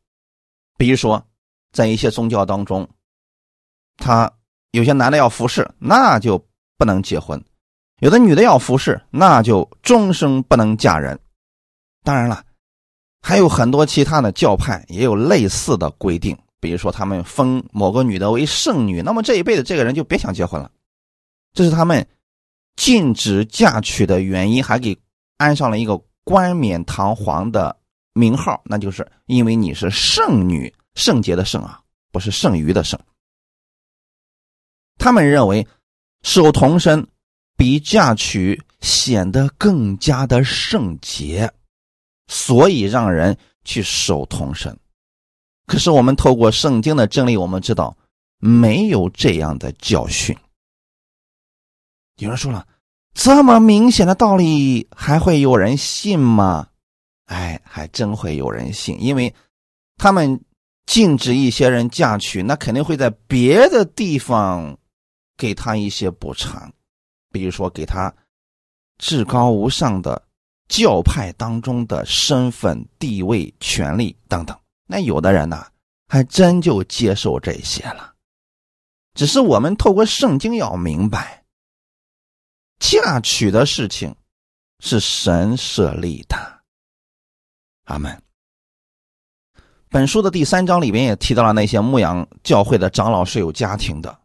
[0.83, 1.25] 比如说，
[1.71, 2.89] 在一些宗教当中，
[3.99, 4.29] 他
[4.73, 6.45] 有些男的要服侍，那就
[6.77, 7.39] 不能结婚；
[8.01, 11.17] 有的女的要服侍，那就终生不能嫁人。
[12.03, 12.45] 当然了。
[13.21, 20.69] 还有很多其他的教派也有类似的规定，比如说他们封某个女的为圣女，那么这一辈子这个人就别想结婚了。
[21.53, 22.05] 这是他们
[22.75, 24.99] 禁止嫁娶的原因，还给
[25.37, 27.77] 安上了一个冠冕堂皇的
[28.13, 32.99] 名号，那就是因为你是圣女，圣洁的圣啊，不是剩余的剩。
[34.99, 35.67] 他们认为
[36.23, 37.07] 守童身
[37.57, 41.53] 比嫁娶显得更加的圣洁，
[42.29, 44.77] 所以让人去守童身。
[45.67, 47.97] 可是我们透过圣经的真理，我们知道
[48.39, 50.37] 没有这样的教训。
[52.19, 52.67] 有人说了，
[53.15, 56.69] 这么明显的道理还会有人信吗？
[57.27, 59.35] 哎，还真会有人信，因为
[59.97, 60.41] 他们
[60.87, 64.77] 禁止一些人嫁娶，那肯定会在别的地方
[65.37, 66.73] 给他一些补偿，
[67.31, 68.13] 比如说给他
[68.99, 70.23] 至高无上的
[70.69, 74.59] 教派当中的身份、地位、权利等等。
[74.87, 75.67] 那有的人呢，
[76.09, 78.13] 还真就接受这些了。
[79.15, 81.45] 只是我们透过圣经要明白，
[82.79, 84.15] 嫁娶的事情
[84.81, 86.62] 是神设立的。
[87.85, 88.23] 阿门。
[89.89, 94.19] 本书的第三章里边也提到了那些牧羊教会的长老是有家庭的。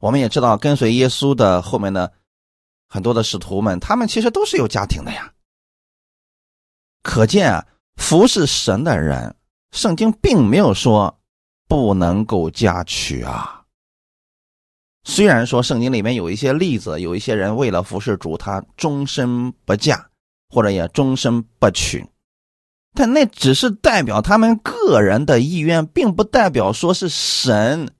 [0.00, 2.12] 我们也知道，跟随耶稣的后面的
[2.88, 5.32] 很多的使徒们，他们其实都是有家庭的呀。
[7.02, 9.36] 可见啊，服侍神的人。
[9.72, 11.18] 圣经并没有说
[11.66, 13.64] 不能够嫁娶啊。
[15.02, 20.08] 虽然说圣经里面有一些例子，有一些人为了服侍主，他终身不嫁，
[20.48, 22.06] 或者也终身不娶，
[22.94, 27.90] 但那只是代表他们个人的意愿，并不代表说是神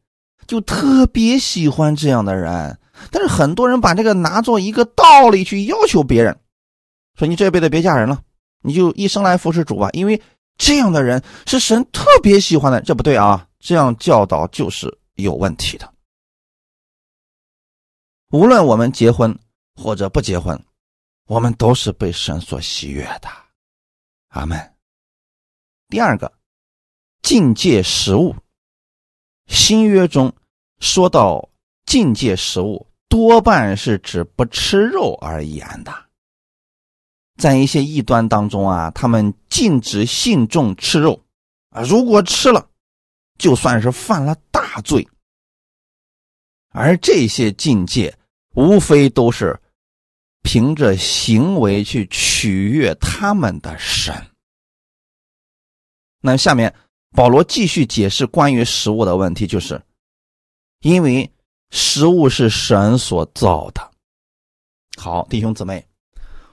[0.47, 2.79] 就特别喜欢这样的人。
[3.11, 6.39] 但是很多人把这个拿作一个道理去要求别人，
[7.19, 8.23] 说你这辈子别嫁人了，
[8.63, 10.23] 你就一生来服侍主吧，因为。
[10.57, 13.45] 这样的人是神特别喜欢的，这不对啊！
[13.59, 15.93] 这样教导就是有问题的。
[18.31, 19.37] 无论我们结婚
[19.75, 20.57] 或者不结婚，
[21.27, 23.29] 我们都是被神所喜悦的。
[24.29, 24.74] 阿门。
[25.89, 26.33] 第二个，
[27.23, 28.35] 境界食物。
[29.47, 30.35] 新约中
[30.81, 31.51] 说到
[31.85, 35.93] 境界食物，多半是指不吃肉而言的。
[37.37, 41.23] 在一些异端当中啊，他们禁止信众吃肉
[41.71, 42.69] 啊，如果吃了，
[43.39, 45.07] 就算是犯了大罪。
[46.71, 48.17] 而这些境界，
[48.55, 49.61] 无非都是
[50.43, 54.15] 凭着行为去取悦他们的神。
[56.27, 56.75] 那下面
[57.11, 59.79] 保罗继续解释关于食物的问题，就是
[60.81, 61.31] 因为
[61.71, 63.91] 食物是神所造的。
[64.97, 65.87] 好，弟兄姊妹。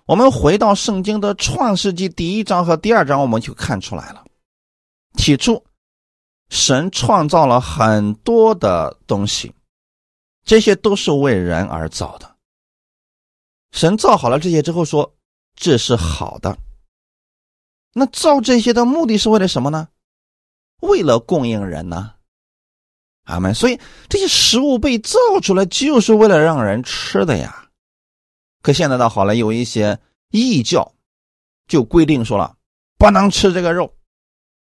[0.06, 4.26] 我们回到圣经的创世纪第一章和第二章，我们就看出来了。
[5.18, 5.64] 起初，
[6.50, 9.54] 神创造了很多的东西，
[10.44, 12.30] 这些都是为人而造的。
[13.72, 15.16] 神造好了这些之后，说
[15.56, 16.58] 这是好的。
[17.94, 19.90] 那造这些的目的是为了什么呢？
[20.82, 22.14] 为了供应人呢？
[23.26, 23.54] 阿门。
[23.54, 27.70] 所以这些食物被造出来，就是为了让人吃的呀。
[28.62, 30.00] 可现在倒好了，有一些
[30.30, 30.94] 异教
[31.68, 32.58] 就规定说了，
[32.98, 33.94] 不能吃这个肉，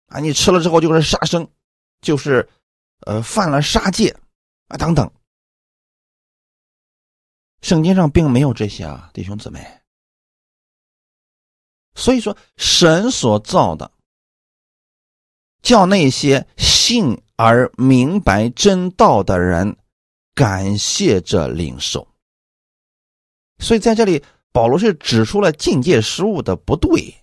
[0.08, 1.50] 啊，你吃了之后就是杀生，
[2.02, 2.48] 就是
[3.02, 4.16] 呃犯了杀戒
[4.68, 5.12] 啊等等。
[7.62, 9.66] 圣经上并没有这些啊，弟兄姊妹。
[11.98, 13.92] 所以说，神所造的，
[15.64, 19.76] 叫那些信而明白真道的人
[20.36, 22.08] 感谢这领受。
[23.58, 27.16] 所以在这里，保罗是指出了境界食物的不对。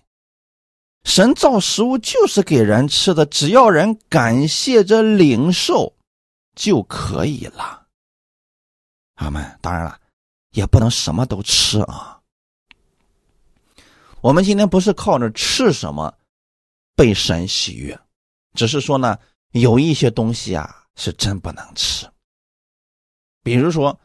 [1.05, 5.95] 神造食物就是给人吃的，只要人感谢着领受
[6.53, 7.87] 就可以了。
[9.15, 9.57] 阿门。
[9.61, 9.97] 当然了，
[10.51, 12.14] 也不能什么都吃啊。
[14.25, 16.11] 我们今天不是靠着吃什么
[16.95, 17.95] 被神喜悦，
[18.55, 19.15] 只是说呢，
[19.51, 22.07] 有一些东西啊是真不能吃，
[23.43, 23.95] 比如说。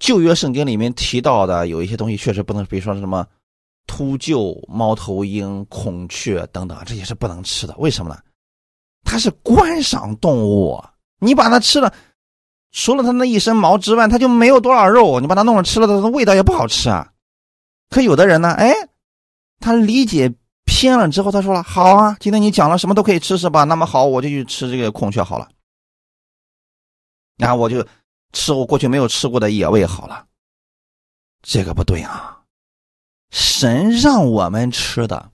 [0.00, 3.26] 旧约圣经里面提到的有一些东西确实不能，比如说什么
[3.84, 7.74] 秃鹫、猫头鹰、孔雀等等，这也是不能吃的。
[7.78, 8.20] 为什么呢？
[9.02, 10.80] 它是观赏动物，
[11.18, 11.92] 你把它吃了，
[12.70, 15.18] 除了它那一身毛之外，它就没有多少肉。
[15.18, 17.12] 你把它弄了吃了，它的味道也不好吃啊。
[17.90, 18.72] 可有的人呢，哎，
[19.68, 23.64] 他理解偏了之后，他说了：“好啊，今天你讲了什么都可以吃是吧？
[23.64, 25.48] 那么好，我就去吃这个孔雀好了。”
[27.38, 27.86] 然后我就。
[28.30, 30.26] 吃我过去没有吃过的野味好了，
[31.40, 32.42] 这个不对啊！
[33.30, 35.30] 神让我们吃的，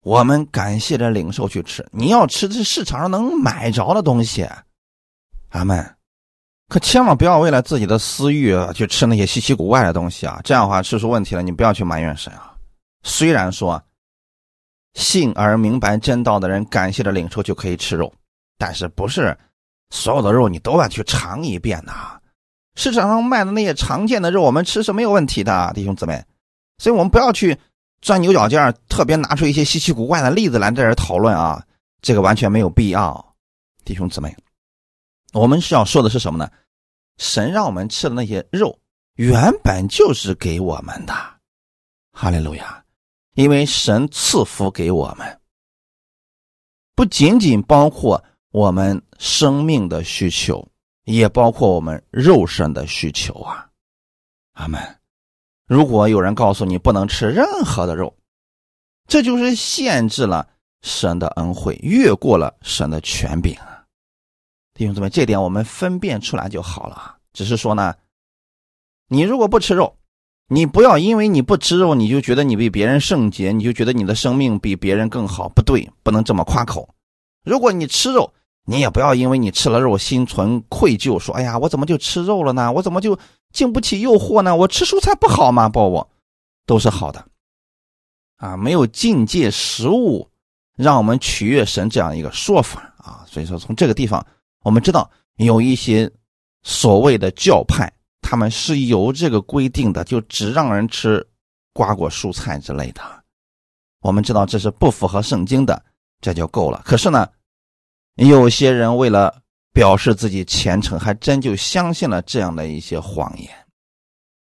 [0.00, 1.86] 我们感谢着领受去吃。
[1.92, 4.48] 你要吃的是市场上能买着的东西，
[5.50, 5.96] 阿门。
[6.68, 10.40] 可千万不要为了自己的私欲去吃那些稀奇古怪的东西啊！
[10.42, 12.53] 这样的话吃出问题了，你不要去埋怨神啊。
[13.04, 13.80] 虽然说
[14.94, 18.12] 信而明白真道的人感谢着领受就可以吃肉，
[18.58, 19.38] 但是不是
[19.90, 21.92] 所有的肉你都要去尝一遍的。
[22.74, 26.20] 市场上卖的那些常见的肉，我们吃是没有问题的，弟兄姊妹。
[26.78, 27.56] 所以我们不要去。
[28.02, 31.64] 钻牛角尖特别拿出一些稀奇古怪的例子来在这讨论啊，
[32.02, 33.34] 这个完全没有必要，
[33.82, 34.36] 弟兄姊妹，
[35.32, 36.50] 我们是要说的是什么呢？
[37.16, 38.78] 神让我们吃的那些肉，
[39.14, 41.14] 原本就是给我们的，
[42.12, 42.83] 哈利路亚！
[43.34, 45.40] 因为神赐福给我们，
[46.94, 50.66] 不仅仅包括我们生命的需求，
[51.04, 53.68] 也包括我们肉身的需求啊，
[54.52, 54.80] 阿门。
[55.66, 58.16] 如果有人告诉你不能吃任何的肉，
[59.08, 60.48] 这就是限制了
[60.82, 63.84] 神的恩惠，越过了神的权柄啊！
[64.74, 67.18] 弟兄姊妹，这点我们分辨出来就好了。
[67.32, 67.94] 只是说呢，
[69.08, 69.96] 你如果不吃肉，
[70.48, 76.88] 你不要因为你不吃肉，你就觉得你比别人圣洁，你就觉得你的生命比别人更好，不对，不能这么夸口。
[77.44, 78.32] 如果你吃肉，
[78.66, 82.72] 你也不要因为你吃了肉心存愧疚，说：“哎呀，我怎么就吃肉了呢？
[82.72, 83.18] 我怎么就……”
[83.52, 84.56] 经不起诱惑呢？
[84.56, 85.68] 我吃蔬菜不好吗？
[85.68, 86.10] 不我，
[86.66, 87.24] 都是好的，
[88.38, 90.28] 啊，没有境界食物
[90.76, 93.24] 让我们取悦神这样一个说法啊。
[93.28, 94.26] 所以说，从这个地方
[94.64, 96.10] 我们知道有一些
[96.64, 97.92] 所谓的教派，
[98.34, 101.24] 他们是有这个规定的，就只让人吃
[101.72, 103.00] 瓜果蔬菜之类的。
[104.00, 105.80] 我们知道这是不符合圣经的，
[106.20, 106.82] 这就够了。
[106.84, 107.28] 可是呢，
[108.16, 109.40] 有些人为了。
[109.72, 113.50] 表示自己虔诚，还真就相信了这样的一些谎言，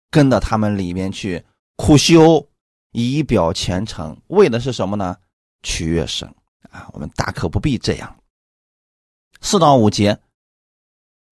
[0.09, 1.43] 跟着他们里面去
[1.75, 2.47] 苦修，
[2.93, 5.17] 以表虔诚，为的是什么呢？
[5.63, 6.33] 取悦神
[6.69, 6.89] 啊！
[6.93, 8.17] 我们大可不必这样。
[9.41, 10.17] 四到五节，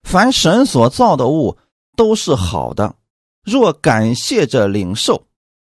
[0.03, 1.57] 凡神所造的物
[1.95, 2.95] 都是好的，
[3.43, 5.25] 若感谢着领受，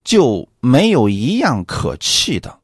[0.04, 2.60] 就没有一样可弃的，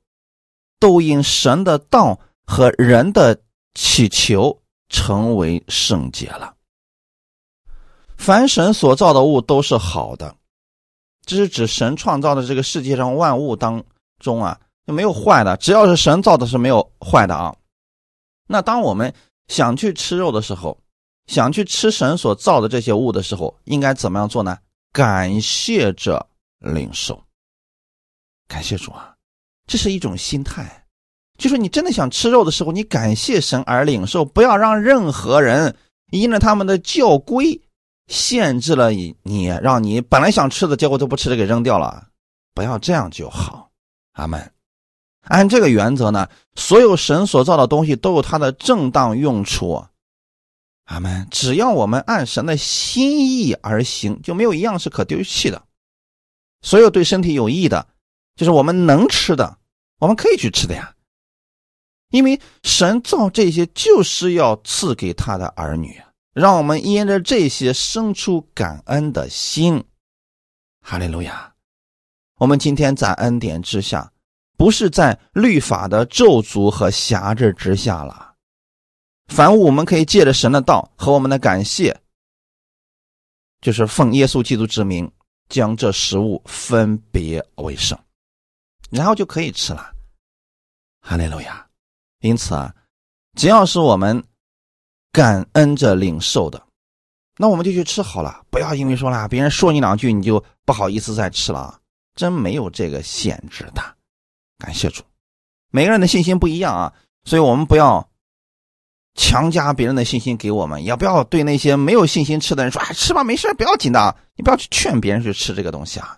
[0.78, 3.40] 都因神的道和人的
[3.74, 4.61] 祈求。
[4.90, 6.54] 成为圣洁了。
[8.16, 10.34] 凡神所造的物都是好的，
[11.26, 13.84] 这是指神创造的这个世界上万物当
[14.18, 15.54] 中啊，就没有坏的。
[15.59, 17.54] 只要是神造的，是没有坏的啊。
[18.46, 19.12] 那当我们
[19.48, 20.80] 想去吃肉的时候，
[21.28, 24.58] 想去吃神所造的这些物的时候，应该怎么样做呢？
[24.92, 26.26] 感谢着
[26.58, 27.22] 领受，
[28.48, 29.14] 感谢主啊，
[29.66, 30.84] 这是一种心态。
[31.38, 35.76] 就是你真的想吃肉的时候，你感谢神而领受，不要让任何人
[36.10, 37.60] 因着他们的教规
[38.08, 42.08] 限制了你，你让你本来想吃的结果都不吃的给扔掉了，
[42.54, 43.70] 不要这样就好。
[44.14, 44.52] 阿门。
[45.24, 49.84] 按这个原则呢，所有神所造的东西都有它的正当用处。
[50.89, 51.26] 阿门。
[51.30, 55.62] 只要我们按神的心意而行，就没有一样是可丢弃的。
[56.61, 57.86] 所有对身体有益的，
[58.34, 59.59] 就是我们能吃的，
[59.99, 60.95] 我们可以去吃的呀。
[62.11, 66.01] 因为神造这些就是要赐给他的儿女，
[66.32, 69.84] 让我们因着这些生出感恩的心。
[70.80, 71.53] 哈利路亚！
[72.39, 74.11] 我们今天在恩典之下，
[74.57, 78.27] 不是在律法的咒诅和辖制之下了。
[79.28, 81.96] 凡物我们可以借着神的道和我们的感谢，
[83.60, 85.10] 就是奉耶稣基督之名，
[85.48, 87.98] 将这食物分别为圣，
[88.90, 89.94] 然后就可以吃了。
[91.00, 91.66] 哈利路亚！
[92.20, 92.74] 因此啊，
[93.36, 94.22] 只要是我们
[95.12, 96.60] 感恩着领受的，
[97.36, 98.44] 那我们就去吃好了。
[98.50, 101.80] 不要因为说了别人说你两句，你就不好意思再吃了啊。
[102.14, 103.96] 真没有这个限制的。
[104.58, 105.04] 感谢主，
[105.70, 106.92] 每个人的信心不一样啊，
[107.24, 108.10] 所以我们不要
[109.18, 116.16] 强加别人的信心给我们，也不要对那些没有信心吃的人说：“哎，吃吧，没事，不要紧的。”你不要去劝别人去吃这个东西啊。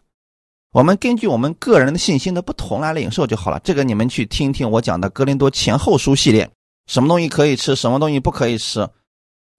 [0.72, 3.58] 我们根据我们个人的信心的不同来领受就好了。
[3.64, 6.48] 这个你们去听听我讲的《格林多前后书》系列，
[6.86, 8.86] 什么东西可以吃，什么东西不可以吃，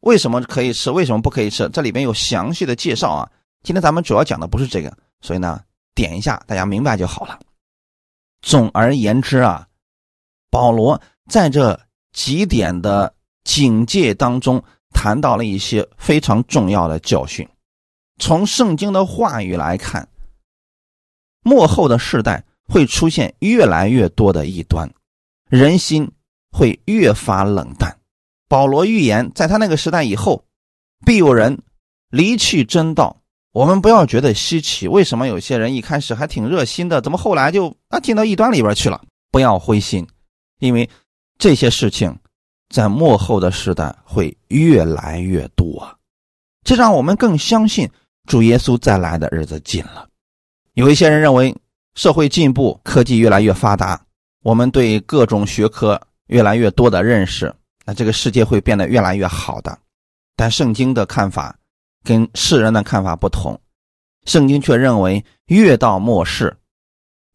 [0.02, 3.28] 为什么可以吃，为什么不可以吃，这里边有详细的介绍啊。
[3.64, 5.60] 今天咱们主要讲的不是这个，所以呢，
[5.96, 7.40] 点一下大家明白就好了。
[8.42, 9.68] 总而言之啊，
[10.52, 11.80] 保罗在这
[12.14, 13.14] 几点的
[13.44, 17.48] 警戒当中谈到了一些非常重要的教训。
[18.20, 20.08] 从圣经的话语来看。
[21.44, 24.94] 末后的世代会出现越来越多的异端，
[25.50, 26.12] 人心
[26.52, 27.98] 会越发冷淡。
[28.48, 30.46] 保罗预言，在他那个时代以后，
[31.04, 31.64] 必有人
[32.12, 33.24] 离弃真道。
[33.54, 39.04] 我们不要觉得稀奇，为什么有些人一开始还挺热心的，怎么后来就啊进到异端里边去了？
[39.32, 40.08] 不要灰心，
[40.60, 40.88] 因为
[41.40, 42.20] 这些事情
[42.72, 45.88] 在末后的时代会越来越多。
[46.64, 47.90] 这让我们更相信
[48.28, 50.08] 主耶稣再来的日子近了。
[50.74, 51.56] 有一些人认为
[51.96, 54.02] 社会进步，科技越来越发达，
[54.44, 57.54] 我们对各种学科越来越多的认识，
[57.86, 59.78] 那这个世界会变得越来越好的。
[60.36, 61.56] 但圣经的看法
[62.04, 63.60] 跟世人的看法不同，
[64.26, 66.56] 圣经却认为越到末世，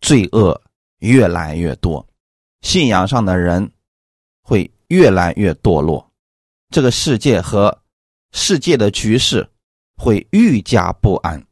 [0.00, 0.58] 罪恶
[1.00, 2.04] 越来越多，
[2.62, 3.70] 信仰上的人
[4.42, 6.10] 会越来越堕落，
[6.70, 7.76] 这个世界和
[8.32, 9.48] 世界的局势
[9.96, 11.44] 会愈加不安，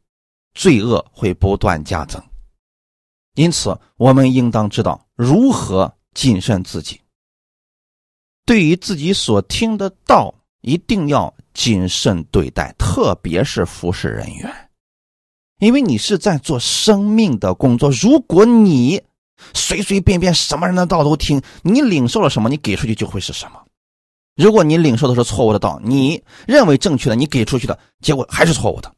[0.53, 2.21] 罪恶会不断加增。
[3.35, 7.01] 因此，我们应当知道如何谨慎自己，
[8.45, 14.69] 对于自己所听的道，一定要谨慎对待，特别是服侍人员，
[15.59, 17.91] 因为你是在做生命的工作。
[17.91, 19.01] 如果你
[19.53, 23.59] 随随便便什么人的道都听，你领受了什么，你给出去就会是什么。
[24.35, 28.93] 如果你领受的是错误的道，你认为正确的，你给出去的结果还是错误的。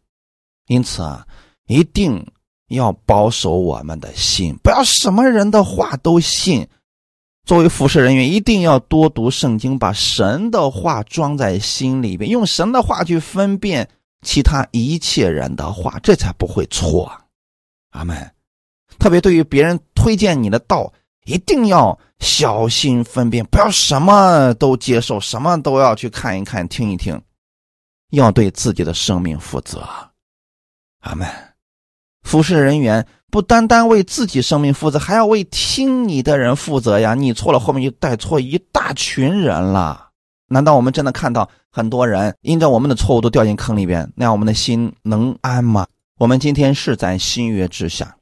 [0.67, 1.25] 因此啊，
[1.67, 2.25] 一定。
[2.69, 6.67] 要保守我们的心，不要什么人的话都信。
[7.45, 13.87] 作为服侍人员，一定要多读圣经，把神的话装在心里边，用神的话去分辨
[14.21, 17.09] 其他一切人的话，这才不会错。
[17.91, 18.29] 阿门。
[18.99, 20.93] 特别对于别人推荐你的道，
[21.25, 27.21] 一定要小心分辨，不要什么都接受，什么都要去看一看、听一听，
[28.11, 29.85] 要对自己的生命负责。
[31.01, 31.27] 阿门。
[32.23, 37.13] 服侍人员不单单为自己生命负责，还要为听你的人负责呀！
[37.13, 40.07] 你错了，后面就带错一大群人了。
[40.47, 45.85] 难道我们真的看到很多人因着我们的错误都掉进坑里边，那样我们的心能安吗？
[46.17, 48.15] 我们今天是在新约之下，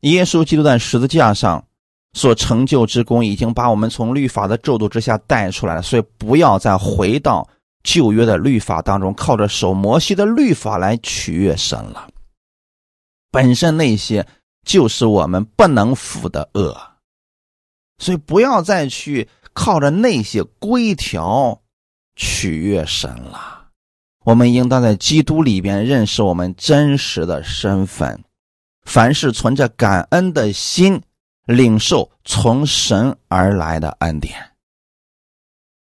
[0.00, 1.64] 耶稣基督在十字架上
[2.12, 5.82] 所成就之功，已经把我们从律法的咒诅之下带出来了。
[5.82, 7.48] 所以不要再回到
[7.82, 12.08] 旧约的律法当中，靠着守摩西的律法来取悦神了。
[13.30, 14.26] 本身那些
[14.64, 16.76] 就是我们不能服的恶，
[17.98, 21.60] 所以不要再去靠着那些规条
[22.16, 23.68] 取悦神了。
[24.24, 28.22] 我们应当在基督里边认识我们真实的身份，
[28.88, 31.02] 凡是存着感恩的心，
[31.44, 34.34] 领受从神而来的恩典。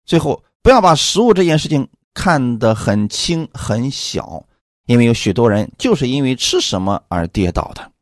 [0.04, 4.46] 最后，不要把食物这件事情看得很轻很小。
[4.84, 7.92] 因为有许多人就是因为吃什么而跌倒的，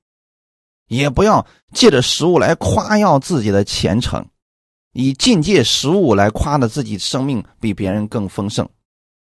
[0.88, 4.26] 也不要借着食物来夸耀自己的虔诚，
[4.92, 8.68] 以境界食物来夸的自己生命比别人更丰盛，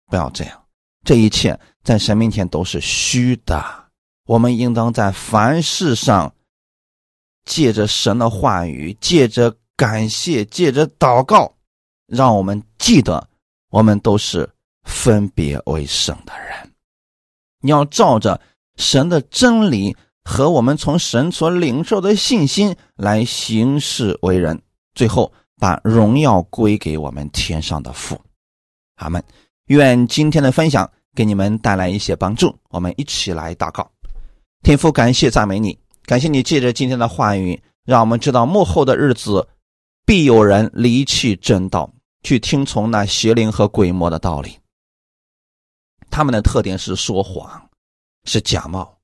[0.08, 0.60] 不要这样，
[1.04, 3.79] 这一切在神面前都是虚的。
[4.30, 6.32] 我们应当在凡事上，
[7.44, 11.52] 借着神的话语，借着感谢，借着祷告，
[12.06, 13.28] 让我们记得，
[13.70, 14.48] 我们都是
[14.84, 16.72] 分别为圣的人。
[17.60, 18.40] 你要照着
[18.76, 24.62] 神的真理和我们从神所领受的信心来行事为人，
[24.94, 28.16] 最后把荣耀归给我们天上的父。
[28.94, 29.20] 阿门。
[29.66, 32.56] 愿今天的分享给你们带来一些帮助。
[32.68, 33.90] 我们一起来祷告。
[34.62, 39.48] 天父，感谢赞美你，感谢你借着今天的话语，让我们知道幕后的日子
[40.04, 41.90] 必有人离弃正道，
[42.22, 44.58] 去听从那邪灵和鬼魔的道理。
[46.10, 47.68] 他们的特点是说谎，
[48.24, 48.98] 是假冒。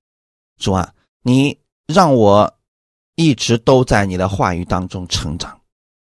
[0.58, 0.92] 主啊，
[1.22, 2.52] 你让我
[3.14, 5.58] 一直都在你的话语当中成长，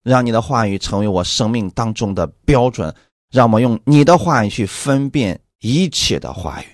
[0.03, 2.93] 让你的话语成为我生命当中的标准，
[3.31, 6.65] 让我用你的话语去分辨一切的话语。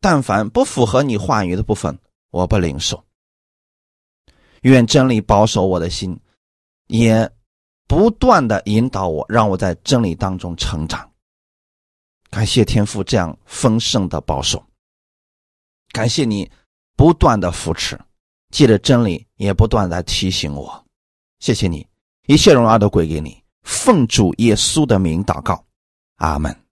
[0.00, 1.98] 但凡不符合你话语的部分，
[2.30, 3.02] 我不领受。
[4.62, 6.18] 愿真理保守我的心，
[6.88, 7.30] 也
[7.86, 11.10] 不断的引导我，让我在真理当中成长。
[12.30, 14.64] 感谢天父这样丰盛的保守，
[15.92, 16.50] 感谢你
[16.96, 17.98] 不断的扶持，
[18.50, 20.84] 借着真理也不断的提醒我。
[21.38, 21.86] 谢谢你，
[22.26, 23.40] 一切荣耀都归给你。
[23.62, 25.64] 奉主耶稣的名祷告，
[26.16, 26.65] 阿门。